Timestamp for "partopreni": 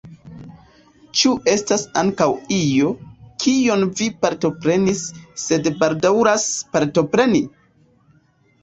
6.75-7.49